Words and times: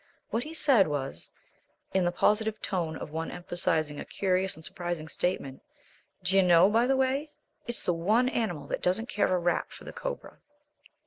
What 0.31 0.41
he 0.41 0.55
said 0.55 0.87
was, 0.87 1.31
in 1.93 2.05
the 2.05 2.11
positive 2.11 2.59
tone 2.59 2.95
of 2.95 3.11
one 3.11 3.29
emphasizing 3.29 3.99
a 3.99 4.03
curious 4.03 4.55
and 4.55 4.65
surprising 4.65 5.07
statement, 5.07 5.61
"D'you 6.23 6.41
know, 6.41 6.71
by 6.71 6.87
the 6.87 6.97
way, 6.97 7.29
it's 7.67 7.83
the 7.83 7.93
one 7.93 8.27
animal 8.27 8.65
that 8.65 8.81
doesn't 8.81 9.09
care 9.09 9.31
a 9.31 9.37
rap 9.37 9.69
for 9.69 9.83
the 9.83 9.93
cobra." 9.93 10.39